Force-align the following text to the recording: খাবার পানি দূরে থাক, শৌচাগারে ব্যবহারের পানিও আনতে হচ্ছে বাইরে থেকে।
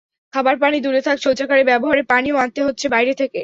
খাবার 0.33 0.55
পানি 0.59 0.77
দূরে 0.81 1.01
থাক, 1.01 1.17
শৌচাগারে 1.19 1.63
ব্যবহারের 1.63 2.05
পানিও 2.07 2.35
আনতে 2.37 2.61
হচ্ছে 2.63 2.85
বাইরে 2.89 3.13
থেকে। 3.21 3.39